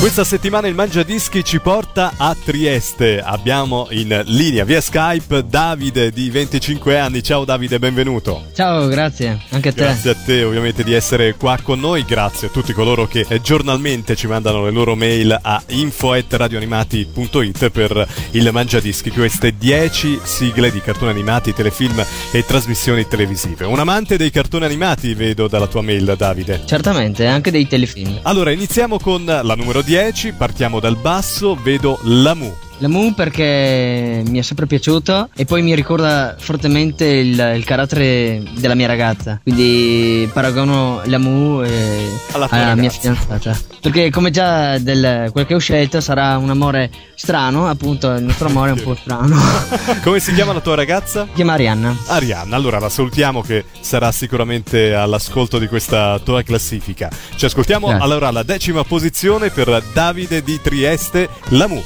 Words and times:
Questa 0.00 0.24
settimana 0.24 0.66
il 0.66 0.74
Mangia 0.74 1.04
Dischi 1.04 1.44
ci 1.44 1.60
porta 1.60 2.14
a 2.16 2.34
Trieste. 2.34 3.20
Abbiamo 3.20 3.86
in 3.90 4.22
linea 4.26 4.64
via 4.64 4.80
Skype 4.80 5.46
Davide 5.46 6.10
di 6.10 6.28
25 6.28 6.98
anni. 6.98 7.22
Ciao 7.22 7.44
Davide, 7.44 7.78
benvenuto. 7.78 8.46
Ciao, 8.54 8.88
grazie, 8.88 9.40
anche 9.50 9.68
a 9.68 9.72
te. 9.72 9.82
Grazie 9.82 10.10
a 10.10 10.14
te 10.14 10.42
ovviamente 10.42 10.82
di 10.82 10.94
essere 10.94 11.34
qua 11.34 11.58
con 11.62 11.78
noi, 11.78 12.04
grazie 12.04 12.48
a 12.48 12.50
tutti 12.50 12.72
coloro 12.72 13.06
che 13.06 13.24
eh, 13.28 13.40
giornalmente 13.40 14.16
ci 14.16 14.26
mandano 14.26 14.64
le 14.64 14.72
loro 14.72 14.96
mail 14.96 15.38
a 15.40 15.62
info@radioanimati.it 15.66 17.70
per 17.70 18.08
il 18.32 18.48
Mangia 18.52 18.80
Dischi, 18.80 19.10
queste 19.10 19.56
10 19.56 20.20
sigle 20.24 20.72
di 20.72 20.80
cartoni 20.80 21.10
animati, 21.10 21.52
telefilm 21.52 22.04
e 22.32 22.44
trasmissioni 22.44 23.06
televisive. 23.06 23.64
Un 23.64 23.78
amante 23.78 24.16
dei 24.16 24.30
cartoni 24.30 24.64
animati 24.64 25.14
vedo 25.14 25.46
dalla 25.46 25.66
tua 25.66 25.82
mail 25.82 26.14
Davide. 26.16 26.62
Certamente, 26.64 27.26
anche 27.26 27.50
dei 27.50 27.66
telefilm. 27.66 28.07
Allora, 28.22 28.50
iniziamo 28.50 28.98
con 28.98 29.24
la 29.24 29.54
numero 29.54 29.82
10, 29.82 30.32
partiamo 30.32 30.80
dal 30.80 30.96
basso, 30.96 31.54
vedo 31.54 31.98
Lamu. 32.02 32.67
La 32.80 32.88
Mu 32.88 33.12
perché 33.12 34.22
mi 34.26 34.38
è 34.38 34.42
sempre 34.42 34.66
piaciuto 34.66 35.30
e 35.34 35.44
poi 35.44 35.62
mi 35.62 35.74
ricorda 35.74 36.36
fortemente 36.38 37.04
il, 37.04 37.52
il 37.56 37.64
carattere 37.64 38.42
della 38.56 38.74
mia 38.74 38.86
ragazza. 38.86 39.40
Quindi 39.42 40.28
paragono 40.32 41.02
la 41.04 41.18
Mu 41.18 41.62
e 41.62 42.08
Alla 42.32 42.46
alla 42.50 42.74
mia 42.76 42.90
fidanzata. 42.90 43.58
Perché 43.80 44.10
come 44.10 44.30
già 44.30 44.78
del, 44.78 45.30
quel 45.32 45.46
che 45.46 45.54
ho 45.54 45.58
scelto 45.58 46.00
sarà 46.00 46.36
un 46.36 46.50
amore 46.50 46.90
strano, 47.14 47.68
appunto 47.68 48.12
il 48.12 48.22
nostro 48.22 48.48
amore 48.48 48.70
è 48.70 48.72
un 48.74 48.82
po' 48.82 48.94
strano. 48.94 49.36
Come 50.02 50.20
si 50.20 50.32
chiama 50.34 50.52
la 50.52 50.60
tua 50.60 50.76
ragazza? 50.76 51.24
Si 51.26 51.32
chiama 51.34 51.54
Arianna. 51.54 51.96
Arianna, 52.06 52.54
allora 52.54 52.78
la 52.78 52.88
salutiamo 52.88 53.42
che 53.42 53.64
sarà 53.80 54.12
sicuramente 54.12 54.94
all'ascolto 54.94 55.58
di 55.58 55.66
questa 55.66 56.20
tua 56.22 56.42
classifica. 56.42 57.10
Ci 57.34 57.44
ascoltiamo 57.44 57.88
Grazie. 57.88 58.04
allora 58.04 58.28
alla 58.28 58.42
decima 58.42 58.84
posizione 58.84 59.50
per 59.50 59.82
Davide 59.92 60.42
di 60.42 60.60
Trieste, 60.60 61.28
Lamu. 61.48 61.82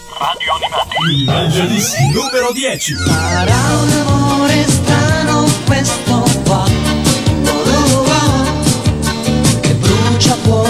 Il 1.10 1.66
Dischi 1.68 2.08
numero 2.12 2.52
10. 2.52 2.94
Sarà 3.06 3.54
un 3.80 3.90
amore 4.06 4.64
strano 4.68 5.46
questo 5.64 6.24
qua 6.44 6.64
Oh, 7.44 7.50
oh, 7.50 8.04
oh, 8.06 9.60
Che 9.60 9.74
brucia 9.74 10.34
fuori 10.42 10.61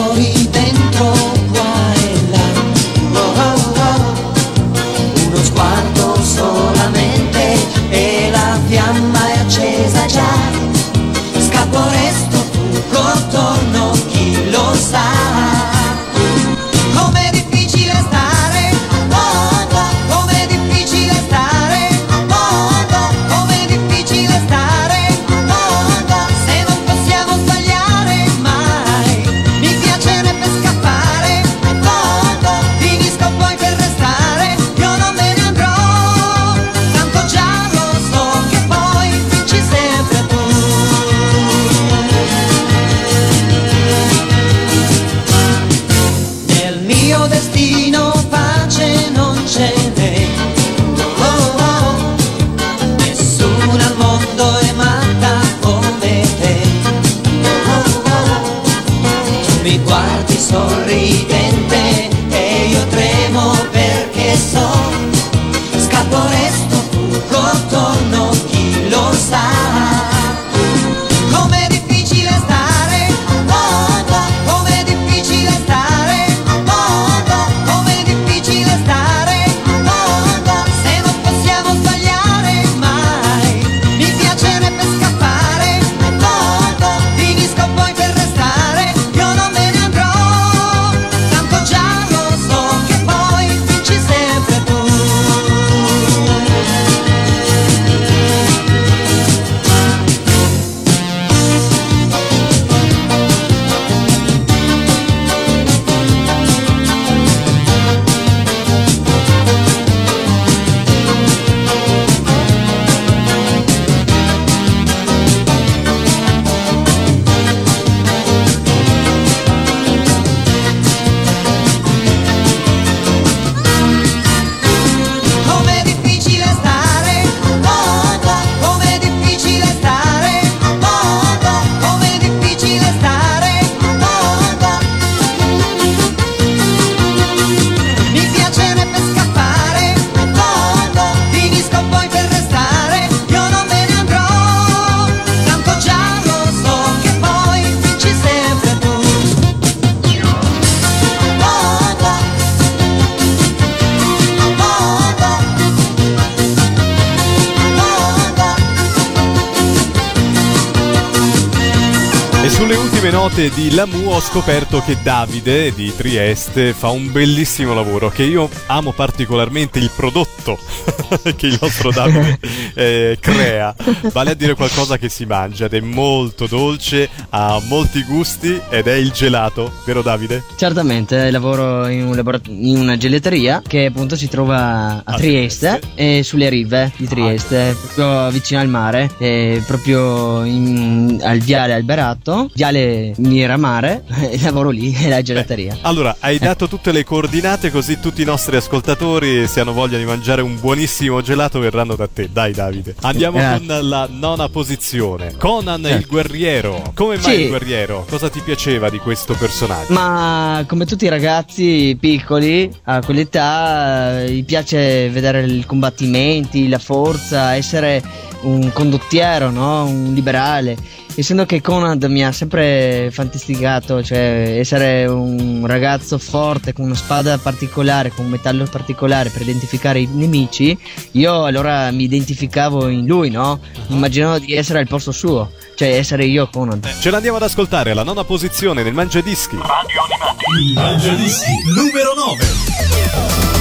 note 163.32 163.50
di 163.54 163.74
Lamu 163.74 164.10
ho 164.10 164.20
scoperto 164.20 164.82
che 164.82 164.98
Davide 165.02 165.72
di 165.74 165.94
Trieste 165.96 166.74
fa 166.74 166.90
un 166.90 167.10
bellissimo 167.10 167.72
lavoro, 167.72 168.10
che 168.10 168.24
io 168.24 168.50
amo 168.66 168.92
particolarmente 168.92 169.78
il 169.78 169.90
prodotto 169.94 170.58
che 171.36 171.46
il 171.46 171.58
nostro 171.58 171.90
Davide 171.90 172.38
eh, 172.74 173.16
crea, 173.20 173.74
vale 174.12 174.30
a 174.30 174.34
dire 174.34 174.54
qualcosa 174.54 174.98
che 174.98 175.08
si 175.08 175.24
mangia 175.24 175.66
ed 175.66 175.74
è 175.74 175.80
molto 175.80 176.46
dolce, 176.46 177.08
ha 177.30 177.60
molti 177.68 178.02
gusti 178.04 178.60
ed 178.70 178.86
è 178.86 178.94
il 178.94 179.10
gelato, 179.10 179.72
vero 179.86 180.02
Davide? 180.02 180.42
Certamente, 180.56 181.30
lavoro 181.30 181.86
in, 181.88 182.04
un 182.06 182.14
laborat- 182.16 182.48
in 182.48 182.78
una 182.78 182.96
gelateria 182.96 183.62
che 183.66 183.86
appunto 183.86 184.16
si 184.16 184.28
trova 184.28 184.56
a 184.58 185.02
A 185.04 185.14
Trieste 185.16 185.78
Trieste. 185.78 185.80
e 185.94 186.22
sulle 186.22 186.48
rive 186.48 186.92
di 186.96 187.06
Trieste, 187.06 187.76
proprio 187.80 188.30
vicino 188.30 188.60
al 188.60 188.68
mare, 188.68 189.10
e 189.18 189.62
proprio 189.66 190.44
in- 190.44 191.20
al 191.22 191.38
viale 191.38 191.72
Alberato, 191.74 192.50
viale 192.54 193.12
Miramare, 193.18 194.04
e 194.30 194.38
lavoro 194.40 194.70
lì, 194.70 194.92
è 194.92 195.08
la 195.08 195.22
gelateria. 195.22 195.78
Allora, 195.82 196.16
hai 196.20 196.38
dato 196.38 196.68
tutte 196.68 196.92
le 196.92 197.04
coordinate 197.04 197.70
così 197.70 197.98
tutti 198.00 198.22
i 198.22 198.24
nostri 198.24 198.56
ascoltatori, 198.56 199.46
se 199.46 199.60
hanno 199.60 199.72
voglia 199.72 199.98
di 199.98 200.04
mangiare 200.04 200.42
un 200.42 200.58
buonissimo 200.58 201.20
gelato, 201.22 201.58
verranno 201.58 201.94
da 201.94 202.08
te. 202.12 202.28
Dai, 202.32 202.52
Davide. 202.62 202.94
Andiamo 203.00 203.38
Grazie. 203.38 203.66
con 203.66 203.88
la 203.88 204.08
nona 204.10 204.48
posizione. 204.48 205.34
Conan 205.36 205.80
il 205.80 205.86
Certo. 205.88 206.06
guerriero. 206.08 206.92
Come 206.94 207.16
mai 207.16 207.34
Sì. 207.34 207.40
il 207.42 207.48
guerriero? 207.48 208.06
Cosa 208.08 208.28
ti 208.28 208.40
piaceva 208.40 208.88
di 208.88 208.98
questo 208.98 209.34
personaggio? 209.34 209.92
Ma 209.92 210.64
come 210.68 210.86
tutti 210.86 211.04
i 211.04 211.08
ragazzi 211.08 211.96
piccoli 211.98 212.70
a 212.84 213.02
quell'età 213.04 214.20
eh, 214.22 214.30
gli 214.30 214.44
piace 214.44 215.08
vedere 215.10 215.44
i 215.46 215.64
combattimenti, 215.66 216.68
la 216.68 216.78
forza, 216.78 217.54
essere 217.54 218.02
un 218.42 218.70
condottiero, 218.72 219.50
no? 219.50 219.84
Un 219.84 220.12
liberale. 220.14 220.76
Essendo 221.14 221.44
che 221.44 221.60
Conrad 221.60 222.02
mi 222.04 222.24
ha 222.24 222.32
sempre 222.32 223.10
fantasticato, 223.12 224.02
cioè 224.02 224.56
essere 224.58 225.04
un 225.04 225.62
ragazzo 225.66 226.16
forte 226.18 226.72
con 226.72 226.86
una 226.86 226.94
spada 226.94 227.36
particolare, 227.38 228.10
con 228.10 228.24
un 228.24 228.30
metallo 228.30 228.64
particolare 228.64 229.28
per 229.28 229.42
identificare 229.42 230.00
i 230.00 230.08
nemici, 230.10 230.76
io 231.12 231.44
allora 231.44 231.90
mi 231.90 232.04
identificavo 232.04 232.88
in 232.88 233.04
lui, 233.06 233.30
no? 233.30 233.60
Immaginavo 233.88 234.38
di 234.38 234.54
essere 234.54 234.78
al 234.78 234.88
posto 234.88 235.12
suo, 235.12 235.52
cioè 235.76 235.88
essere 235.88 236.24
io 236.24 236.48
Conrad. 236.50 236.88
Ce 237.00 237.10
l'andiamo 237.10 237.36
ad 237.36 237.42
ascoltare 237.42 237.90
alla 237.90 238.04
nona 238.04 238.24
posizione 238.24 238.82
nel 238.82 238.94
Mangiadischi. 238.94 239.56
Il 239.56 240.72
Mangiadischi 240.74 241.52
numero 241.74 242.14
9. 242.14 243.51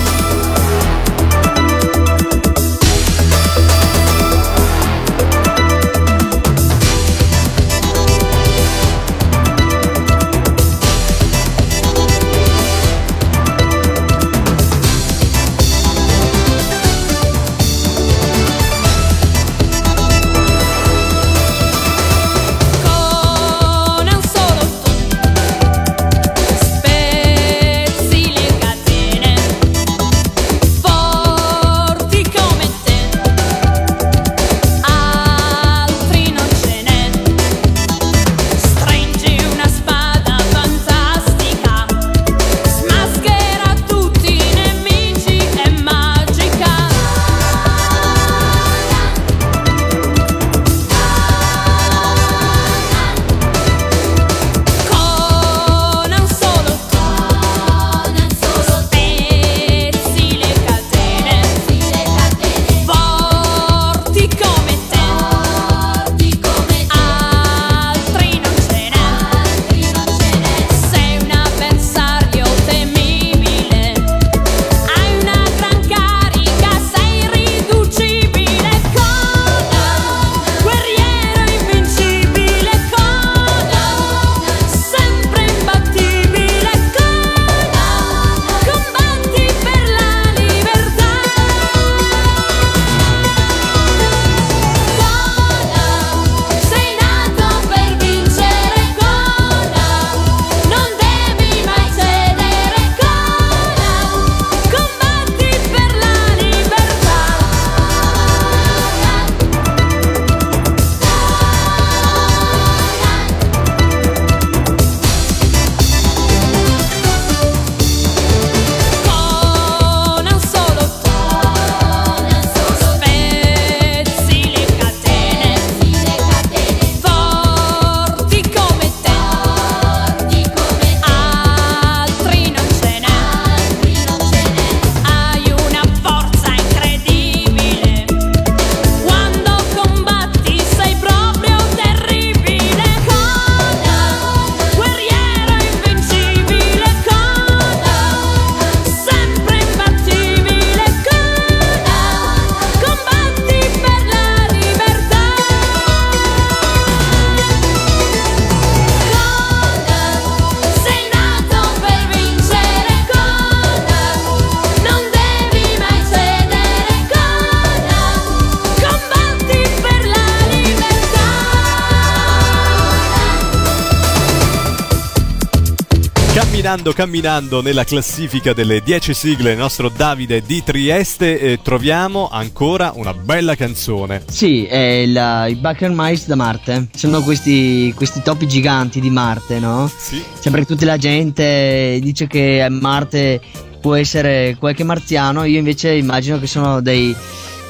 Camminando, 176.72 176.94
camminando 176.94 177.62
nella 177.62 177.84
classifica 177.84 178.54
delle 178.54 178.82
10 178.82 179.14
sigle, 179.14 179.52
il 179.52 179.58
nostro 179.58 179.90
Davide 179.90 180.42
di 180.42 180.64
Trieste, 180.64 181.38
eh, 181.38 181.60
troviamo 181.62 182.30
ancora 182.32 182.94
una 182.96 183.14
bella 183.14 183.56
canzone. 183.56 184.24
Sì, 184.30 184.64
è 184.64 185.06
la- 185.06 185.48
i 185.48 185.56
Backer 185.56 185.92
Mice 185.94 186.24
da 186.28 186.36
Marte. 186.36 186.88
Sono 186.96 187.22
questi, 187.24 187.92
questi 187.94 188.22
topi 188.22 188.48
giganti 188.48 189.02
di 189.02 189.10
Marte, 189.10 189.60
no? 189.60 189.92
Sì. 189.94 190.24
Sembra 190.40 190.62
che 190.62 190.68
tutta 190.68 190.86
la 190.86 190.96
gente 190.96 192.00
dice 192.02 192.28
che 192.28 192.66
Marte 192.70 193.42
può 193.82 193.96
essere 193.96 194.56
qualche 194.58 194.86
marziano, 194.86 195.44
io 195.44 195.58
invece 195.58 195.92
immagino 195.96 196.40
che 196.40 196.48
sono 196.48 196.80
dei, 196.82 197.14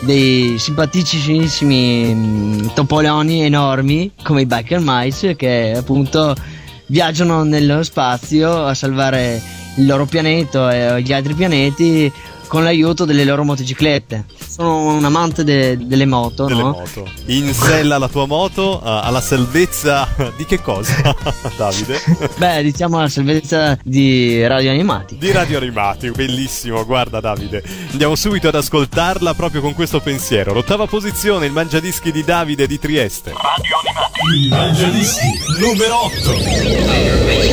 dei 0.01 0.59
simpaticissimi 0.59 2.13
mm, 2.13 2.67
topoloni 2.75 3.41
enormi 3.41 4.11
come 4.21 4.41
i 4.41 4.45
Biker 4.45 4.79
Mice 4.79 5.35
che 5.35 5.73
appunto 5.75 6.35
viaggiano 6.91 7.43
nello 7.43 7.83
spazio 7.83 8.65
a 8.65 8.73
salvare 8.73 9.41
il 9.77 9.85
loro 9.85 10.05
pianeta 10.05 10.97
e 10.97 11.01
gli 11.01 11.13
altri 11.13 11.33
pianeti 11.33 12.11
con 12.47 12.63
l'aiuto 12.63 13.05
delle 13.05 13.23
loro 13.23 13.45
motociclette. 13.45 14.25
Sono 14.51 14.95
un 14.95 15.05
amante 15.05 15.45
de- 15.45 15.77
delle 15.87 16.05
moto, 16.05 16.45
Delle 16.45 16.61
no? 16.61 16.71
moto. 16.71 17.09
In 17.27 17.53
sella 17.53 17.97
la 17.97 18.09
tua 18.09 18.25
moto, 18.25 18.81
eh, 18.83 18.89
alla 19.01 19.21
salvezza 19.21 20.05
di 20.35 20.45
che 20.45 20.61
cosa, 20.61 20.93
Davide? 21.55 22.01
Beh, 22.37 22.61
diciamo 22.61 22.99
la 22.99 23.07
salvezza 23.07 23.77
di 23.81 24.45
radio 24.45 24.71
animati. 24.71 25.17
Di 25.17 25.31
Radio 25.31 25.57
Animati, 25.57 26.11
bellissimo, 26.11 26.85
guarda 26.85 27.21
Davide. 27.21 27.63
Andiamo 27.91 28.15
subito 28.15 28.49
ad 28.49 28.55
ascoltarla 28.55 29.33
proprio 29.35 29.61
con 29.61 29.73
questo 29.73 30.01
pensiero. 30.01 30.51
L'ottava 30.53 30.85
posizione, 30.85 31.45
il 31.45 31.53
mangiadischi 31.53 32.11
di 32.11 32.23
Davide 32.25 32.67
di 32.67 32.77
Trieste. 32.77 33.33
Il 34.35 34.49
Mangiadischi 34.49 35.27
numero 35.59 36.05
8. 36.05 37.51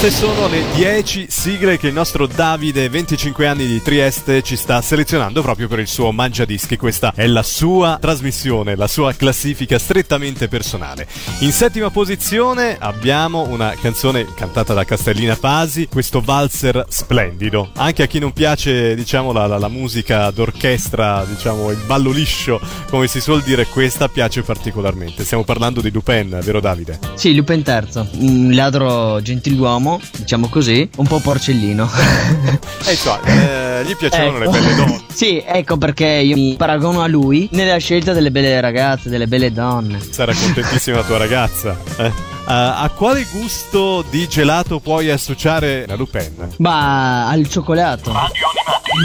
Queste 0.00 0.24
sono 0.24 0.48
le 0.48 0.64
10 0.76 1.26
sigle 1.28 1.76
che 1.76 1.88
il 1.88 1.92
nostro 1.92 2.26
Davide, 2.26 2.88
25 2.88 3.46
anni 3.46 3.66
di 3.66 3.82
Trieste, 3.82 4.40
ci 4.40 4.56
sta 4.56 4.80
selezionando 4.80 5.42
proprio 5.42 5.68
per 5.68 5.78
il 5.78 5.86
suo 5.88 6.10
Mangiadischi. 6.10 6.78
Questa 6.78 7.12
è 7.14 7.26
la 7.26 7.42
sua 7.42 7.98
trasmissione, 8.00 8.76
la 8.76 8.88
sua 8.88 9.12
classifica 9.12 9.78
strettamente 9.78 10.48
personale. 10.48 11.06
In 11.40 11.52
settima 11.52 11.90
posizione 11.90 12.78
abbiamo 12.80 13.46
una 13.46 13.74
canzone 13.78 14.24
cantata 14.34 14.72
da 14.72 14.84
Castellina 14.84 15.36
Pasi, 15.36 15.86
questo 15.86 16.22
valzer 16.22 16.86
splendido. 16.88 17.70
Anche 17.74 18.02
a 18.02 18.06
chi 18.06 18.20
non 18.20 18.32
piace, 18.32 18.94
diciamo, 18.94 19.32
la, 19.32 19.46
la- 19.46 19.58
la 19.58 19.68
musica 19.68 20.30
d'orchestra, 20.30 21.26
diciamo, 21.28 21.70
il 21.72 21.82
ballo 21.84 22.10
liscio, 22.10 22.58
come 22.88 23.06
si 23.06 23.20
suol 23.20 23.42
dire, 23.42 23.66
questa 23.66 24.08
piace 24.08 24.40
particolarmente. 24.40 25.24
Stiamo 25.26 25.44
parlando 25.44 25.82
di 25.82 25.90
Lupin, 25.90 26.40
vero 26.42 26.60
Davide? 26.60 26.98
Sì, 27.16 27.34
Lupin 27.34 27.62
III, 27.66 28.08
un 28.20 28.54
ladro 28.54 29.20
gentiluomo, 29.20 29.88
diciamo 30.18 30.48
così, 30.48 30.88
un 30.96 31.06
po' 31.06 31.18
porcellino. 31.20 31.88
E 32.86 32.92
insomma, 32.92 33.20
eh, 33.24 33.84
gli 33.86 33.94
piacevano 33.94 34.38
le 34.38 34.44
Ecco. 34.46 34.50
belle 34.52 34.74
donne. 34.74 35.00
Sì, 35.12 35.42
ecco 35.44 35.76
perché 35.76 36.06
io 36.06 36.34
mi 36.36 36.54
paragono 36.56 37.02
a 37.02 37.06
lui 37.06 37.48
nella 37.52 37.76
scelta 37.78 38.12
delle 38.12 38.30
belle 38.30 38.58
ragazze, 38.60 39.08
delle 39.10 39.26
belle 39.26 39.52
donne. 39.52 39.98
Sarà 40.10 40.32
contentissima 40.34 40.96
la 40.98 41.02
tua 41.02 41.18
ragazza. 41.18 41.76
eh? 41.98 42.10
Ah, 42.46 42.80
a 42.80 42.88
quale 42.88 43.26
gusto 43.30 44.02
di 44.10 44.26
gelato 44.26 44.80
puoi 44.80 45.10
associare 45.10 45.84
la 45.86 45.94
Lupin? 45.94 46.54
Ma 46.58 47.28
al 47.28 47.48
cioccolato. 47.48 48.12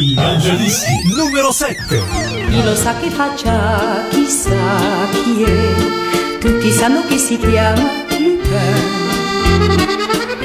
Il 0.02 0.14
Mangiadischi 0.16 1.14
numero 1.16 1.52
7. 1.52 2.02
Chi 2.50 2.64
lo 2.64 2.76
sa 2.76 2.96
che 2.98 3.10
faccia, 3.10 4.06
chissà 4.10 4.56
chi 5.12 5.44
è. 5.44 6.38
Tutti 6.40 6.72
sanno 6.72 7.04
che 7.08 7.18
si 7.18 7.38
chiama 7.38 8.04
Lupin. 8.10 8.40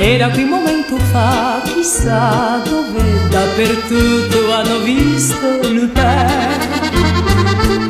Era 0.02 0.30
qui 0.30 0.44
un 0.44 0.48
momento 0.48 0.96
fa, 0.96 1.60
chissà 1.62 2.62
dove, 2.64 3.28
dappertutto 3.28 4.50
hanno 4.50 4.78
visto 4.78 5.60
Lupin. 5.68 6.58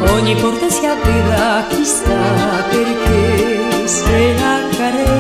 Ogni 0.00 0.34
porta 0.34 0.68
si 0.68 0.86
aprirà, 0.86 1.64
chissà 1.68 2.64
perché, 2.68 3.86
se 3.86 4.34
la 4.40 4.58
carezza 4.76 5.19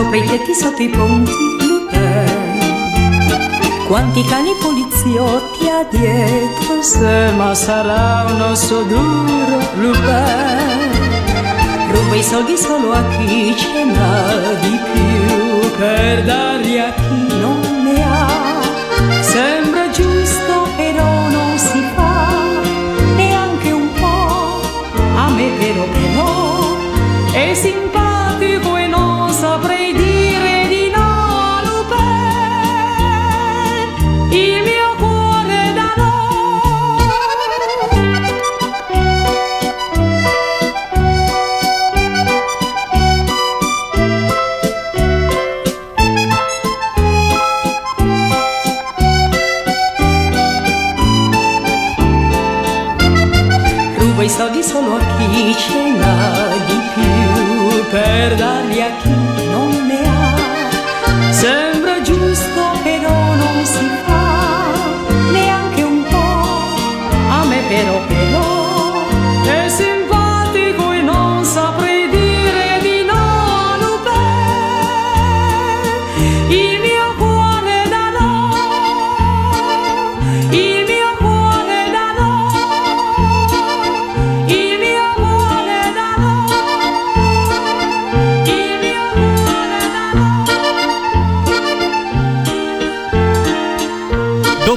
Sopra 0.00 0.16
i 0.16 0.24
tetti, 0.24 0.54
sotto 0.54 0.80
i 0.80 0.88
ponti, 0.88 1.30
Lupin 1.68 2.58
Quanti 3.86 4.24
cani 4.24 4.52
poliziotti 4.58 5.68
ha 5.68 5.84
dietro 5.90 6.80
se 6.80 7.30
Ma 7.36 7.54
sarà 7.54 8.24
un 8.32 8.40
osso 8.40 8.82
duro, 8.84 9.58
Lupin. 9.74 10.88
Ruba 11.90 12.14
i 12.14 12.22
soldi 12.22 12.56
solo 12.56 12.92
a 12.92 13.04
chi 13.08 13.54
ce 13.54 13.84
n'ha 13.84 14.54
di 14.62 14.78
più 14.90 15.70
Per 15.76 16.24
darli 16.24 16.78
a 16.78 16.94
chi 16.94 17.38
non 17.38 17.69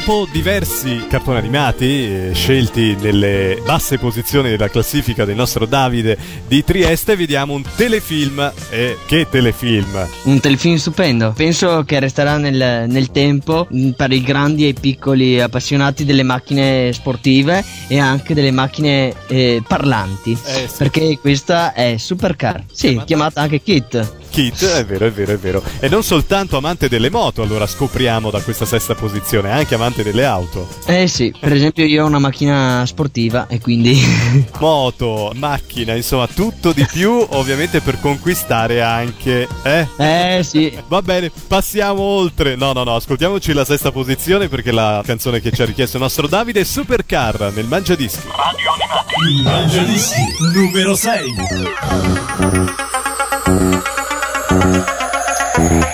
Dopo 0.06 0.28
diversi 0.30 1.06
cartoni 1.08 1.38
animati 1.38 1.86
eh, 1.86 2.32
scelti 2.34 2.94
nelle 3.00 3.62
basse 3.66 3.98
posizioni 3.98 4.50
della 4.50 4.68
classifica 4.68 5.24
del 5.24 5.38
nostro 5.38 5.66
Davide 5.66 6.18
di 6.46 6.62
Trieste, 6.62 7.16
vediamo 7.16 7.54
un 7.54 7.64
telefilm. 7.78 8.52
E 8.70 8.98
che 9.06 9.30
telefilm? 9.30 10.06
Un 10.24 10.42
telefilm 10.42 10.76
stupendo. 10.76 11.32
Penso 11.32 11.86
che 11.86 12.02
resterà 12.02 12.36
nel, 12.36 12.90
nel 12.90 13.12
tempo 13.12 13.66
mh, 13.70 13.92
per 13.92 14.12
i 14.12 14.22
grandi 14.22 14.66
e 14.66 14.70
i 14.70 14.74
piccoli 14.74 15.40
appassionati 15.40 16.04
delle 16.04 16.24
macchine 16.24 16.92
sportive 16.92 17.64
e 17.88 17.98
anche 17.98 18.34
delle 18.34 18.52
macchine 18.52 19.14
eh, 19.28 19.64
parlanti. 19.66 20.32
Eh, 20.34 20.68
sì. 20.68 20.76
Perché 20.80 21.18
questa 21.18 21.72
è 21.72 21.96
Supercar. 21.96 22.66
Sì, 22.70 22.88
Chiamata- 22.88 23.06
chiamata 23.06 23.42
anche 23.42 23.62
Kit. 23.62 24.22
Kit, 24.34 24.66
è 24.66 24.84
vero, 24.84 25.06
è 25.06 25.12
vero, 25.12 25.32
è 25.34 25.38
vero. 25.38 25.62
E 25.80 25.88
non 25.88 26.02
soltanto 26.02 26.58
amante 26.58 26.90
delle 26.90 27.12
moto, 27.12 27.44
allora 27.44 27.68
scopriamo 27.68 28.32
da 28.32 28.42
questa 28.42 28.66
sesta 28.66 28.96
posizione, 28.96 29.52
anche 29.52 29.76
amante 29.76 30.02
delle 30.02 30.26
auto. 30.26 30.68
Eh 30.88 31.08
sì, 31.08 31.32
per 31.40 31.54
esempio 31.54 31.86
io 31.86 32.04
ho 32.04 32.08
una 32.08 32.18
macchina 32.18 32.84
sportiva 32.88 33.46
e 33.46 33.60
quindi... 33.62 34.02
Moto, 34.58 35.32
macchina, 35.36 35.94
insomma, 35.94 36.26
tutto 36.26 36.74
di 36.74 36.84
più, 36.92 37.12
ovviamente 37.30 37.80
per 37.82 38.00
conquistare 38.00 38.82
anche. 38.82 39.48
Eh? 39.62 39.88
eh 39.98 40.42
sì. 40.44 40.76
Va 40.88 41.04
bene, 41.04 41.32
passiamo 41.48 42.02
oltre. 42.02 42.56
No, 42.56 42.74
no, 42.74 42.84
no, 42.84 42.96
ascoltiamoci 42.96 43.54
la 43.54 43.66
sesta 43.66 43.92
posizione 43.92 44.48
perché 44.48 44.72
la 44.72 45.04
canzone 45.06 45.42
che 45.42 45.52
ci 45.52 45.62
ha 45.62 45.66
richiesto 45.66 45.98
il 45.98 46.02
nostro 46.02 46.26
Davide 46.26 46.62
è 46.62 46.64
Supercar 46.64 47.52
nel 47.54 47.66
Mangiadischi. 47.66 48.26
Il 49.30 49.44
Mangiadischi 49.44 50.22
numero 50.56 50.96
6. 50.96 51.22
Mm-hmm. 54.50 55.93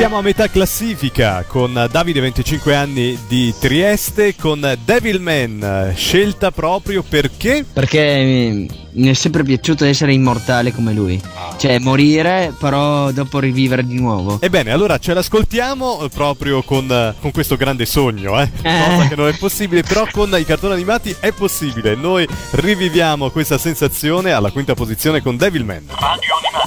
Siamo 0.00 0.16
a 0.16 0.22
metà 0.22 0.48
classifica 0.48 1.44
con 1.46 1.86
Davide 1.90 2.20
25 2.20 2.74
anni 2.74 3.18
di 3.28 3.52
Trieste 3.60 4.34
con 4.34 4.78
Devilman, 4.82 5.92
scelta 5.94 6.50
proprio 6.50 7.02
perché 7.02 7.66
Perché 7.70 8.22
mi, 8.24 8.66
mi 8.92 9.08
è 9.08 9.12
sempre 9.12 9.42
piaciuto 9.42 9.84
essere 9.84 10.14
immortale 10.14 10.72
come 10.72 10.94
lui. 10.94 11.20
Cioè, 11.58 11.78
morire, 11.80 12.54
però 12.58 13.10
dopo 13.10 13.38
rivivere 13.40 13.84
di 13.84 13.98
nuovo. 13.98 14.38
Ebbene, 14.40 14.70
allora 14.70 14.96
ce 14.96 15.12
l'ascoltiamo 15.12 16.08
proprio 16.10 16.62
con, 16.62 17.14
con 17.20 17.30
questo 17.30 17.56
grande 17.56 17.84
sogno, 17.84 18.40
eh? 18.40 18.50
Eh. 18.62 18.82
Cosa 18.88 19.06
che 19.06 19.16
non 19.16 19.28
è 19.28 19.36
possibile, 19.36 19.82
però 19.82 20.06
con 20.10 20.34
i 20.34 20.46
cartoni 20.46 20.72
animati 20.72 21.14
è 21.20 21.32
possibile. 21.32 21.94
Noi 21.94 22.26
riviviamo 22.52 23.28
questa 23.28 23.58
sensazione 23.58 24.32
alla 24.32 24.50
quinta 24.50 24.72
posizione 24.72 25.20
con 25.20 25.36
Devilman. 25.36 25.88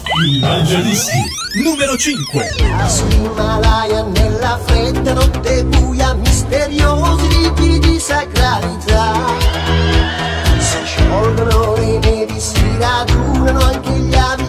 Evangelisti 0.05 1.17
numero 1.63 1.95
5. 1.95 2.49
Sull'Himalaya 2.87 4.03
nella 4.03 4.59
fredda 4.65 5.13
notte 5.13 5.63
buia 5.63 6.13
misteriosi 6.15 7.27
riti 7.27 7.79
di 7.79 7.99
sacralità 7.99 9.13
si 10.59 10.77
sciolgono 10.85 11.75
le 11.75 11.99
nevi 11.99 12.37
si 12.39 12.77
radunano 12.77 13.59
anche 13.61 13.91
gli 13.91 14.13
avi 14.13 14.42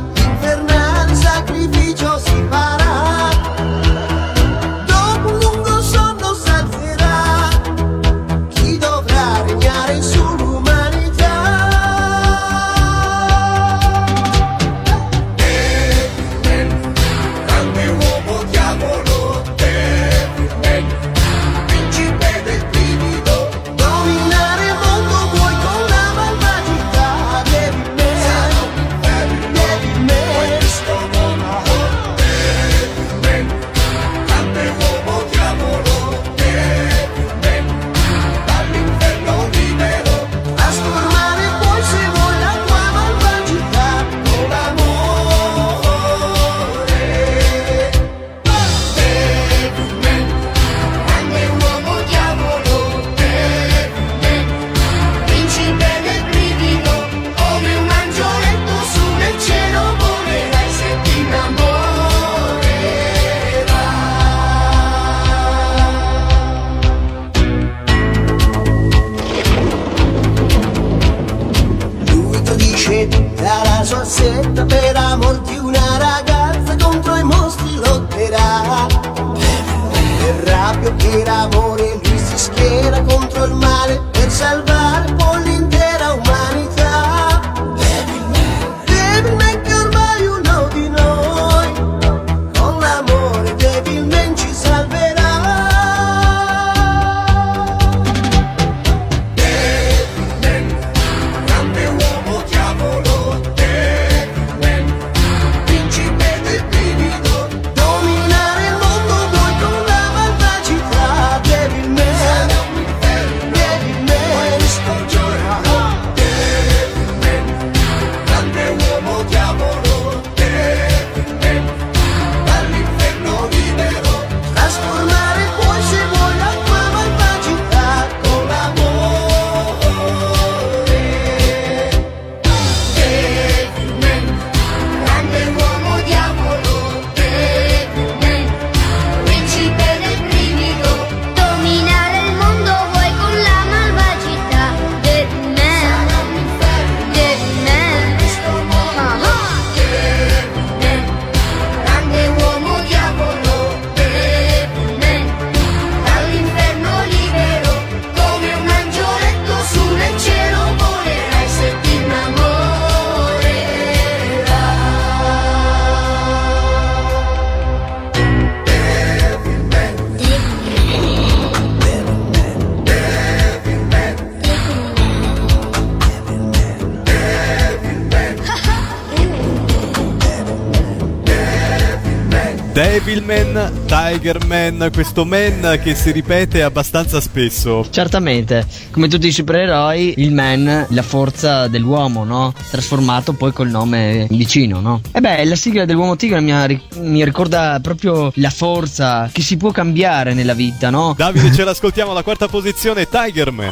Devilman, 183.14 183.86
Tigerman, 183.86 184.90
questo 184.92 185.24
man 185.24 185.78
che 185.80 185.94
si 185.94 186.10
ripete 186.10 186.64
abbastanza 186.64 187.20
spesso. 187.20 187.86
Certamente, 187.88 188.66
come 188.90 189.06
tutti 189.06 189.28
i 189.28 189.32
supereroi, 189.32 190.14
il 190.16 190.32
man, 190.32 190.86
la 190.88 191.02
forza 191.02 191.68
dell'uomo, 191.68 192.24
no? 192.24 192.52
Trasformato 192.70 193.32
poi 193.34 193.52
col 193.52 193.68
nome 193.68 194.26
vicino, 194.30 194.80
no? 194.80 195.00
E 195.12 195.20
beh, 195.20 195.44
la 195.44 195.54
sigla 195.54 195.84
dell'uomo 195.84 196.16
tigre 196.16 196.40
mi, 196.40 196.52
mi 196.96 197.24
ricorda 197.24 197.78
proprio 197.80 198.32
la 198.36 198.50
forza 198.50 199.30
che 199.30 199.42
si 199.42 199.56
può 199.56 199.70
cambiare 199.70 200.34
nella 200.34 200.54
vita, 200.54 200.90
no? 200.90 201.14
Davide, 201.16 201.52
ce 201.52 201.62
l'ascoltiamo 201.62 202.10
alla 202.10 202.24
quarta 202.24 202.48
posizione, 202.48 203.08
Tigerman. 203.08 203.70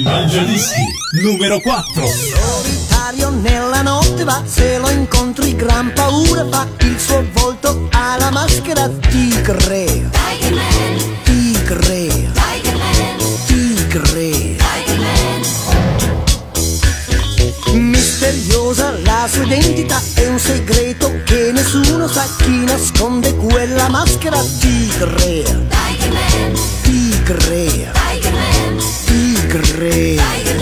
Evangelisti 0.00 0.80
numero 1.22 1.60
4. 1.60 2.06
solitario 3.10 3.30
nella 3.30 3.82
notte 3.82 4.24
va 4.24 4.42
Se 4.44 4.78
lo 4.78 4.88
incontri 4.90 5.54
gran 5.56 5.92
paura 5.92 6.46
fa 6.48 6.66
Il 6.80 6.98
suo 6.98 7.24
volto 7.32 7.88
ha 7.92 8.16
maschera 8.30 8.88
tigre. 9.08 10.08
Tigre. 11.24 12.30
Tigre. 13.46 14.56
Misteriosa 17.72 18.98
la 19.04 19.28
sua 19.30 19.44
identità 19.44 20.00
È 20.14 20.26
un 20.26 20.38
segreto 20.38 21.12
che 21.24 21.52
nessuno 21.52 22.08
sa 22.08 22.26
Chi 22.38 22.64
nasconde 22.64 23.34
quella 23.36 23.88
maschera 23.88 24.42
tigre. 24.58 25.44
Tigre. 26.82 27.92
Tigre. 29.06 30.14
è 30.14 30.59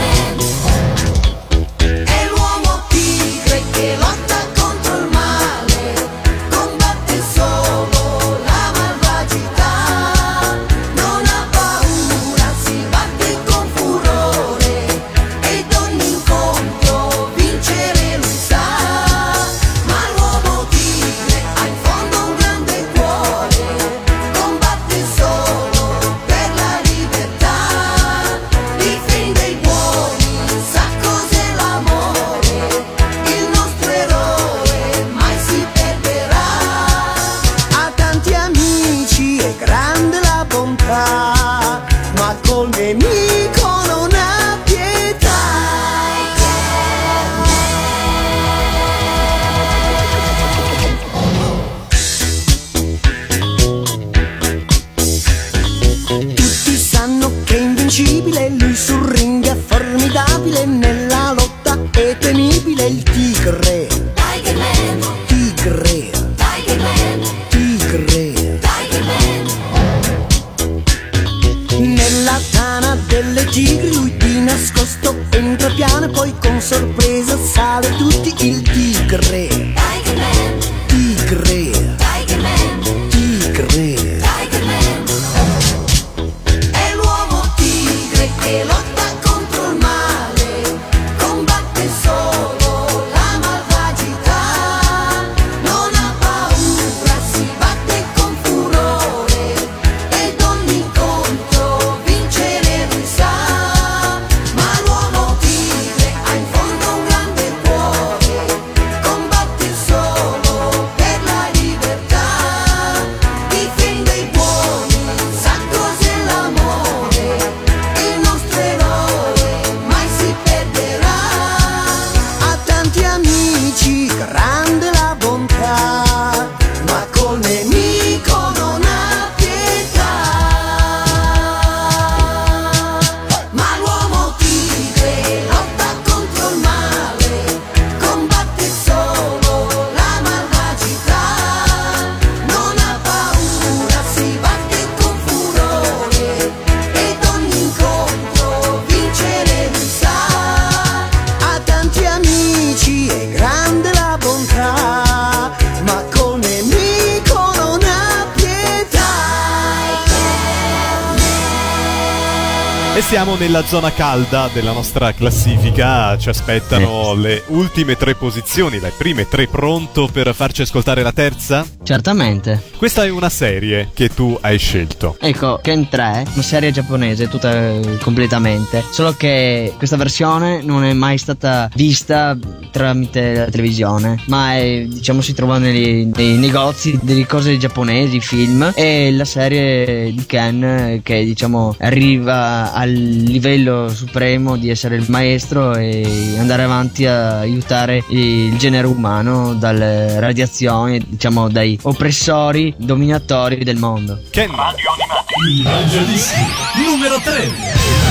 nella 163.48 163.64
zona 163.64 163.90
calda 163.94 164.50
della 164.52 164.72
nostra 164.72 165.14
classifica, 165.14 166.18
ci 166.18 166.28
aspettano 166.28 167.14
le 167.14 167.44
ultime 167.46 167.96
tre 167.96 168.14
posizioni, 168.14 168.78
le 168.78 168.92
prime 168.94 169.26
tre 169.26 169.46
pronto 169.46 170.06
per 170.06 170.34
farci 170.34 170.60
ascoltare 170.60 171.02
la 171.02 171.12
terza? 171.12 171.64
Certamente. 171.82 172.62
Questa 172.76 173.04
è 173.04 173.08
una 173.08 173.30
serie 173.30 173.88
che 173.94 174.10
tu 174.10 174.36
hai 174.42 174.58
scelto. 174.58 175.16
Ecco, 175.18 175.60
Ken 175.62 175.88
3, 175.88 176.26
una 176.34 176.42
serie 176.42 176.70
giapponese 176.72 177.28
tutta 177.28 177.70
eh, 177.70 177.96
completamente, 178.02 178.84
solo 178.90 179.14
che 179.14 179.72
questa 179.78 179.96
versione 179.96 180.60
non 180.60 180.84
è 180.84 180.92
mai 180.92 181.16
stata 181.16 181.70
vista 181.74 182.36
tramite 182.70 183.34
la 183.34 183.50
televisione, 183.50 184.22
ma 184.26 184.56
è, 184.56 184.84
diciamo 184.86 185.22
si 185.22 185.32
trova 185.32 185.56
nei, 185.56 186.10
nei 186.14 186.36
negozi 186.36 186.98
delle 187.00 187.26
cose 187.26 187.56
giapponesi, 187.56 188.20
film, 188.20 188.72
e 188.74 189.10
la 189.10 189.24
serie 189.24 190.12
di 190.12 190.26
Ken 190.26 190.62
eh, 190.62 191.00
che 191.02 191.24
diciamo 191.24 191.74
arriva 191.78 192.74
al 192.74 192.92
livello 193.38 193.88
supremo 193.88 194.56
di 194.56 194.68
essere 194.68 194.96
il 194.96 195.06
maestro 195.08 195.76
e 195.76 196.34
andare 196.38 196.64
avanti 196.64 197.06
a 197.06 197.38
aiutare 197.38 198.02
il 198.08 198.56
genere 198.58 198.88
umano 198.88 199.54
dalle 199.54 200.18
radiazioni, 200.18 201.02
diciamo 201.06 201.48
dai 201.48 201.78
oppressori, 201.82 202.74
dominatori 202.76 203.62
del 203.62 203.76
mondo. 203.76 204.20
Ken, 204.30 204.50
I 204.50 205.60
Evangelisti 205.60 206.40
numero 206.84 207.16
3.「 207.16 208.07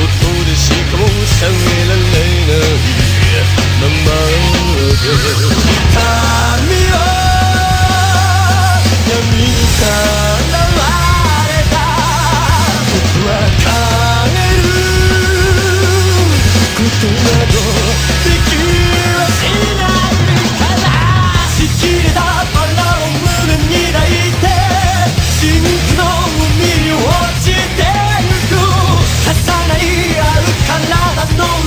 وطول 0.00 0.46
الشيك 0.52 0.90
مسوي 0.94 1.84
لليلة 1.84 2.64
هي 3.22 3.42
لما 3.82 4.20
تعميها 5.94 7.16
يمينك 9.10 10.05
no. 31.34 31.65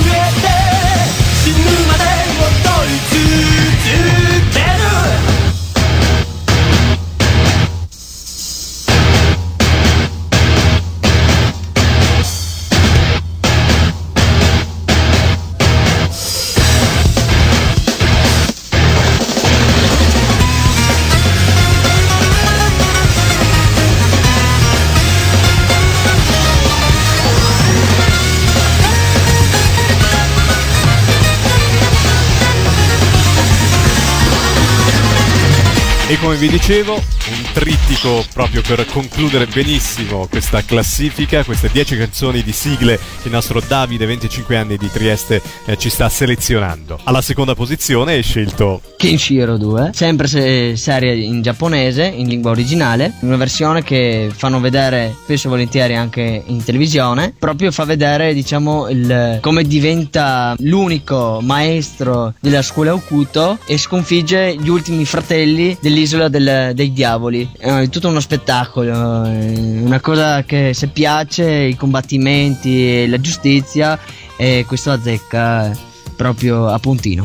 E 36.10 36.18
come 36.18 36.34
vi 36.34 36.48
dicevo, 36.48 36.94
un 36.94 37.52
trittico 37.52 38.24
proprio 38.32 38.62
per 38.62 38.84
concludere 38.86 39.46
benissimo 39.46 40.26
questa 40.26 40.64
classifica, 40.64 41.44
queste 41.44 41.70
10 41.70 41.96
canzoni 41.96 42.42
di 42.42 42.50
sigle 42.50 42.98
che 43.22 43.28
il 43.28 43.32
nostro 43.32 43.62
Davide, 43.64 44.06
25 44.06 44.56
anni 44.56 44.76
di 44.76 44.90
Trieste, 44.90 45.40
eh, 45.66 45.76
ci 45.76 45.88
sta 45.88 46.08
selezionando. 46.08 46.98
Alla 47.04 47.22
seconda 47.22 47.54
posizione 47.54 48.14
hai 48.14 48.24
scelto 48.24 48.82
Kenshiro 48.96 49.56
2, 49.56 49.92
sempre 49.94 50.26
se- 50.26 50.74
serie 50.74 51.14
in 51.14 51.42
giapponese, 51.42 52.06
in 52.06 52.26
lingua 52.26 52.50
originale, 52.50 53.12
una 53.20 53.36
versione 53.36 53.84
che 53.84 54.32
fanno 54.34 54.58
vedere 54.58 55.14
spesso 55.22 55.46
e 55.46 55.50
volentieri 55.50 55.94
anche 55.94 56.42
in 56.44 56.64
televisione, 56.64 57.32
proprio 57.38 57.70
fa 57.70 57.84
vedere 57.84 58.34
diciamo 58.34 58.88
il, 58.88 59.38
come 59.40 59.62
diventa 59.62 60.56
l'unico 60.58 61.38
maestro 61.40 62.34
della 62.40 62.62
scuola 62.62 62.94
Okuto 62.94 63.58
e 63.64 63.78
sconfigge 63.78 64.56
gli 64.56 64.68
ultimi 64.68 65.04
fratelli 65.04 65.78
dell'isola 66.00 66.28
del- 66.28 66.72
dei 66.74 66.92
diavoli. 66.92 67.50
È 67.58 67.88
tutto 67.90 68.08
uno 68.08 68.20
spettacolo, 68.20 69.24
è 69.24 69.52
una 69.56 70.00
cosa 70.00 70.42
che 70.44 70.72
se 70.72 70.88
piace, 70.88 71.44
i 71.50 71.76
combattimenti 71.76 73.06
la 73.06 73.20
giustizia 73.20 73.98
e 74.36 74.64
questo 74.66 74.90
azzecca 74.92 75.70
proprio 76.16 76.68
a 76.68 76.78
puntino. 76.78 77.24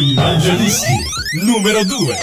I 0.00 0.12
Evangelisti 0.12 0.92
numero 1.42 1.84
2. 1.84 2.16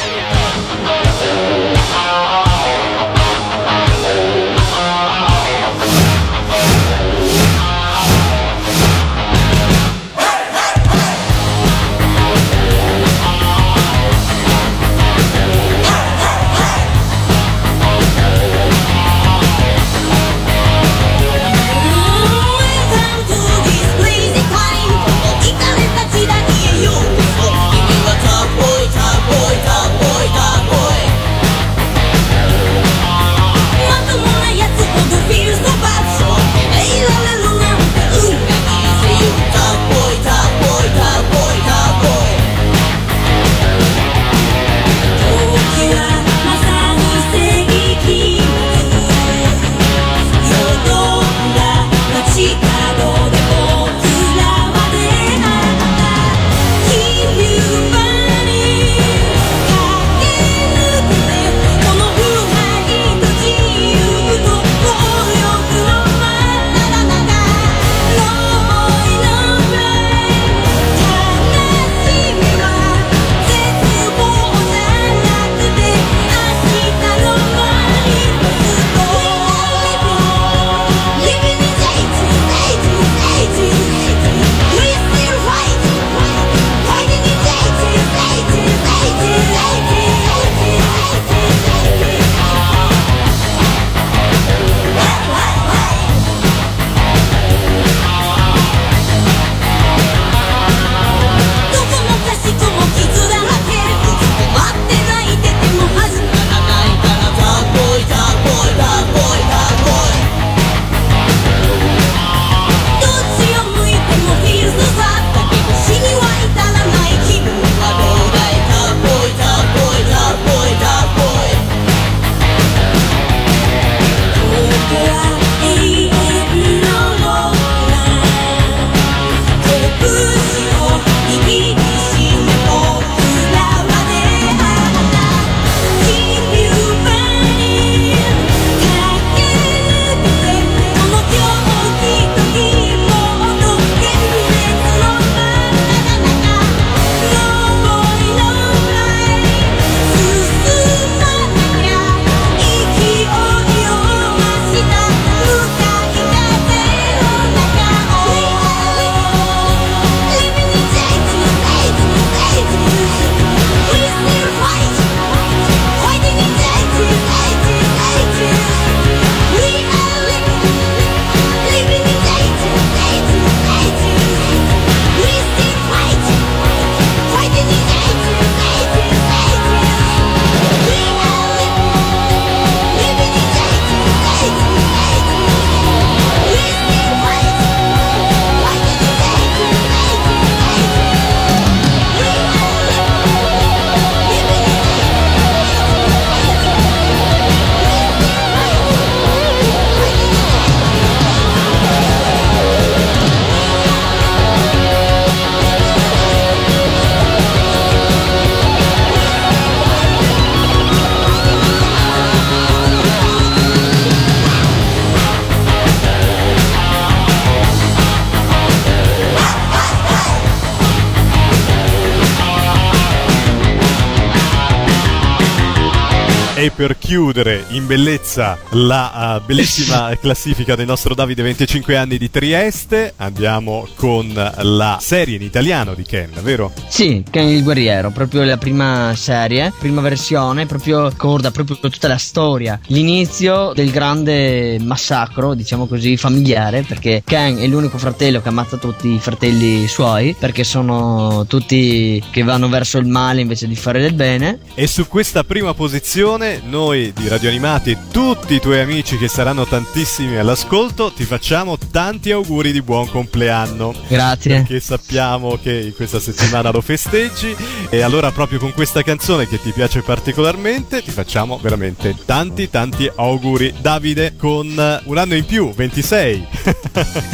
E 226.62 226.70
per 226.70 226.96
chiudere 227.00 227.66
in 227.70 227.88
bellezza 227.88 228.56
la 228.74 229.40
uh, 229.42 229.44
bellissima 229.44 230.16
classifica 230.22 230.76
del 230.76 230.86
nostro 230.86 231.16
Davide 231.16 231.42
25 231.42 231.98
anni 231.98 232.20
di 232.20 232.30
Trieste, 232.30 233.14
andiamo 233.16 233.88
con 233.96 234.32
la 234.32 235.00
serie 235.02 235.38
in 235.38 235.42
italiano 235.42 235.96
di 235.96 236.04
Ken, 236.04 236.30
vero? 236.44 236.72
Sì, 236.88 237.24
Ken 237.28 237.48
il 237.48 237.64
guerriero, 237.64 238.12
proprio 238.12 238.44
la 238.44 238.58
prima 238.58 239.12
serie, 239.16 239.74
prima 239.80 240.02
versione, 240.02 240.68
proprio 240.68 241.12
corda, 241.18 241.50
proprio 241.50 241.80
tutta 241.80 242.08
la 242.08 242.20
storia, 242.20 242.80
l'inizio 242.90 243.74
del 243.74 243.90
grande 243.90 244.78
massacro, 244.80 245.56
diciamo 245.56 245.88
così, 245.88 246.16
familiare, 246.16 246.84
perché 246.84 247.24
Ken 247.26 247.58
è 247.58 247.66
l'unico 247.66 247.98
fratello 247.98 248.40
che 248.40 248.50
ammazza 248.50 248.78
tutti 248.78 249.08
i 249.08 249.20
fratelli 249.20 249.88
suoi, 249.88 250.36
perché 250.38 250.64
sono 250.64 251.44
tutti 251.48 252.24
che 252.30 252.44
vanno 252.44 252.70
verso 252.70 253.00
il 253.00 253.08
male 253.08 253.42
invece 253.42 253.68
di 253.68 253.76
fare 253.76 254.00
del 254.00 254.14
bene. 254.14 254.60
E 254.76 254.86
su 254.86 255.08
questa 255.08 255.44
prima 255.44 255.74
posizione 255.74 256.50
noi 256.66 257.14
di 257.14 257.28
Radio 257.28 257.50
Animati 257.50 257.92
e 257.92 257.98
tutti 258.12 258.56
i 258.56 258.60
tuoi 258.60 258.80
amici 258.82 259.18
che 259.18 259.28
saranno 259.28 259.66
tantissimi 259.66 260.38
all'ascolto 260.38 261.12
ti 261.12 261.24
facciamo 261.24 261.78
tanti 261.78 262.32
auguri 262.32 262.72
di 262.72 262.82
buon 262.82 263.10
compleanno. 263.10 263.94
Grazie. 264.08 264.56
Perché 264.56 264.80
sappiamo 264.80 265.58
che 265.62 265.74
in 265.80 265.96
questa 265.96 266.20
settimana 266.20 266.72
lo 266.72 266.82
festeggi 266.82 267.56
e 267.90 268.02
allora 268.02 268.32
proprio 268.32 268.60
con 268.60 268.74
questa 268.74 269.04
canzone 269.04 269.48
che 269.48 269.62
ti 269.62 269.72
piace 269.72 270.02
particolarmente 270.02 271.02
ti 271.02 271.12
facciamo 271.12 271.60
veramente 271.62 272.16
tanti 272.26 272.70
tanti 272.70 273.10
auguri. 273.16 273.74
Davide 273.80 274.36
con 274.36 275.02
un 275.04 275.18
anno 275.18 275.36
in 275.36 275.46
più, 275.46 275.72
26. 275.74 276.48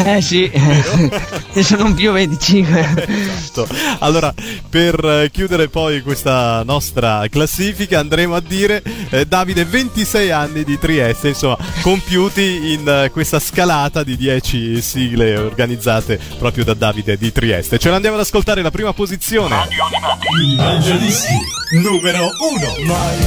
Eh 0.06 0.22
sì, 0.22 0.50
ne 0.54 1.64
sono 1.64 1.94
più 1.94 2.12
25. 2.12 3.06
Esatto. 3.08 3.68
Allora, 4.00 4.34
per 4.70 5.30
chiudere 5.32 5.68
poi 5.70 6.02
questa 6.02 6.64
nostra 6.64 7.26
classifica 7.30 8.00
andremo 8.00 8.36
a 8.36 8.42
dire 8.42 8.84
eh, 9.10 9.26
Davide 9.26 9.66
26 9.66 10.32
anni 10.32 10.64
di 10.64 10.78
Trieste, 10.80 11.30
insomma, 11.30 11.58
compiuti 11.82 12.74
in 12.74 12.88
eh, 12.88 13.10
questa 13.12 13.40
scalata 13.40 14.04
di 14.04 14.16
10 14.18 14.82
sigle 14.82 15.38
organizzate 15.38 16.20
proprio 16.38 16.64
da 16.64 16.74
Davide 16.74 17.18
di 17.18 17.32
Trieste. 17.32 17.78
Ce 17.78 17.90
l'andiamo 17.90 18.16
ad 18.16 18.22
ascoltare 18.22 18.62
la 18.62 18.72
prima 18.72 18.94
posizione. 18.94 19.56
Il 20.42 20.56
Mangiadischi 20.56 21.36
numero 21.82 22.30
1. 22.80 22.86
mai, 22.86 23.18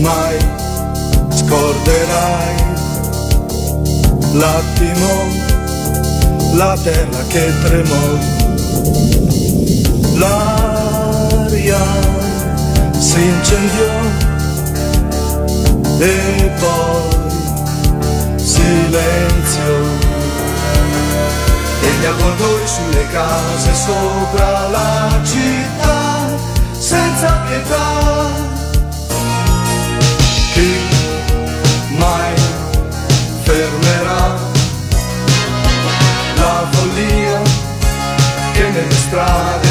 mai 0.00 0.36
scorderai 1.30 2.54
l'attimo, 4.32 5.28
la 6.54 6.78
terra 6.82 7.24
che 7.28 7.52
tremò, 7.62 8.18
l'aria 10.14 11.80
si 12.98 13.20
incendiò 13.20 14.09
e 16.02 16.50
poi 16.58 18.38
silenzio. 18.38 19.98
E 21.82 21.90
gli 22.00 22.04
avvoltoi 22.06 22.66
sulle 22.66 23.06
case 23.08 23.74
sopra 23.74 24.68
la 24.68 25.20
città 25.24 26.38
senza 26.78 27.42
pietà 27.46 28.28
chi 30.54 30.70
mai 31.98 32.34
fermerà 33.42 34.38
la 36.36 36.66
follia 36.70 37.40
che 38.52 38.68
nelle 38.70 38.94
strade 38.94 39.69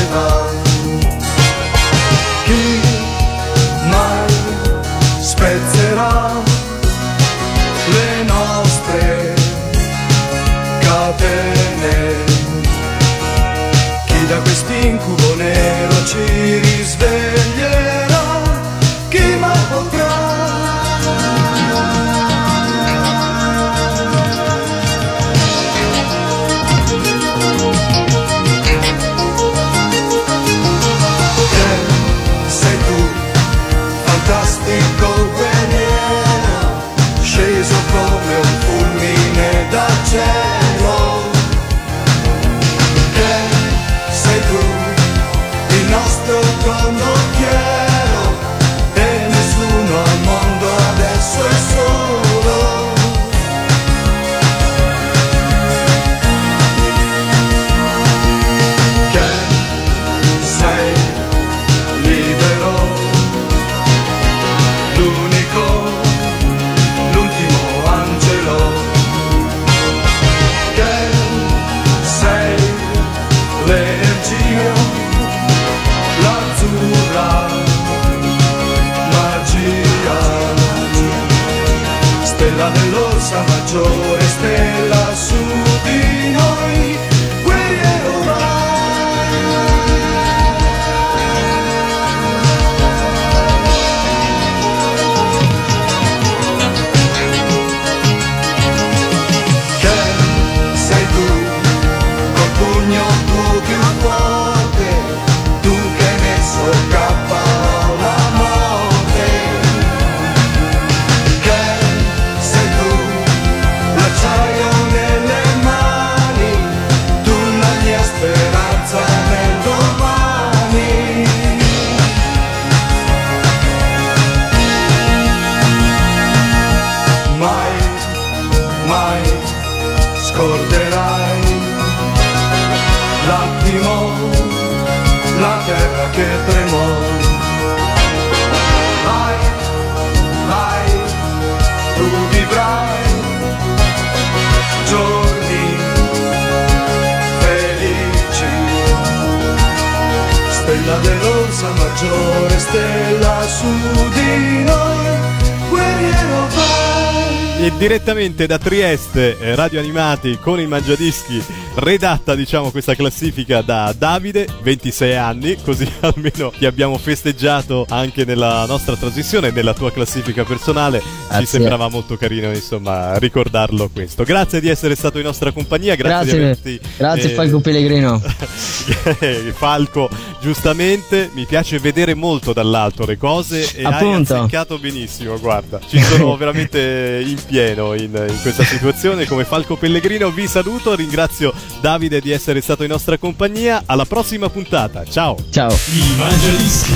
maggiore, 151.99 152.59
stella 152.59 153.41
su 153.45 153.67
di 154.13 154.63
noi, 154.63 155.69
guerriero 155.69 156.47
vai. 156.55 157.65
E 157.65 157.71
direttamente 157.77 158.47
da 158.47 158.57
Trieste, 158.57 159.37
eh, 159.37 159.55
Radio 159.55 159.79
Animati 159.79 160.37
con 160.39 160.61
il 160.61 160.69
Mangiadischi 160.69 161.43
redatta 161.79 162.35
diciamo 162.35 162.71
questa 162.71 162.95
classifica 162.95 163.61
da 163.61 163.93
Davide, 163.97 164.47
26 164.61 165.15
anni, 165.15 165.57
così 165.63 165.89
almeno 166.01 166.51
ti 166.57 166.65
abbiamo 166.65 166.97
festeggiato 166.97 167.85
anche 167.89 168.25
nella 168.25 168.65
nostra 168.65 168.95
trasmissione, 168.95 169.51
nella 169.51 169.73
tua 169.73 169.91
classifica 169.91 170.43
personale. 170.43 170.99
Ci 170.99 171.05
Grazie. 171.27 171.45
sembrava 171.45 171.89
molto 171.89 172.17
carino 172.17 172.49
insomma 172.51 173.17
ricordarlo 173.17 173.89
questo. 173.91 174.23
Grazie 174.23 174.59
di 174.59 174.67
essere 174.67 174.95
stato 174.95 175.17
in 175.17 175.25
nostra 175.25 175.51
compagnia, 175.51 175.95
grazie, 175.95 176.33
di 176.33 176.39
Grazie, 176.39 176.71
averti 176.71 176.79
grazie 176.97 177.31
eh, 177.31 177.33
Falco 177.33 177.59
Pellegrino. 177.59 178.21
Falco, 179.53 180.09
giustamente 180.41 181.29
mi 181.33 181.45
piace 181.45 181.79
vedere 181.79 182.13
molto 182.13 182.53
dall'alto 182.53 183.05
le 183.05 183.17
cose 183.17 183.69
e 183.75 183.83
Appunto. 183.83 184.33
hai 184.33 184.39
azzeccato 184.41 184.77
benissimo, 184.79 185.39
guarda. 185.39 185.79
Ci 185.87 186.01
sono 186.01 186.35
veramente 186.37 187.23
in 187.25 187.37
pieno 187.45 187.93
in, 187.93 188.11
in 188.27 188.39
questa 188.41 188.63
situazione 188.63 189.25
come 189.25 189.45
Falco 189.45 189.75
Pellegrino. 189.75 190.29
Vi 190.31 190.47
saluto, 190.47 190.95
ringrazio 190.95 191.53
Davide 191.81 192.19
di 192.19 192.31
essere 192.31 192.61
stato 192.61 192.83
in 192.83 192.89
nostra 192.89 193.17
compagnia. 193.17 193.83
Alla 193.85 194.05
prossima 194.05 194.49
puntata. 194.49 195.05
Ciao. 195.05 195.37
Ciao. 195.49 195.71
I 195.71 196.11
Evangelisti. 196.13 196.93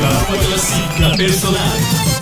La 0.00 0.24
tua 0.26 0.38
classifica 0.38 1.16
personale. 1.16 2.16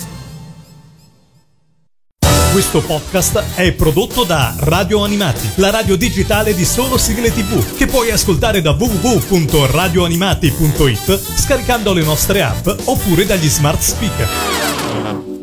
Questo 2.57 2.81
podcast 2.81 3.55
è 3.55 3.71
prodotto 3.73 4.25
da 4.25 4.55
Radio 4.61 5.05
Animati, 5.05 5.47
la 5.57 5.69
radio 5.69 5.95
digitale 5.95 6.55
di 6.55 6.65
solo 6.65 6.97
sigle 6.97 7.31
tv, 7.31 7.77
che 7.77 7.85
puoi 7.85 8.11
ascoltare 8.11 8.63
da 8.63 8.71
www.radioanimati.it 8.71 11.21
scaricando 11.37 11.93
le 11.93 12.03
nostre 12.03 12.43
app 12.43 12.67
oppure 12.85 13.27
dagli 13.27 13.49
smart 13.49 13.83
speaker. 13.83 15.36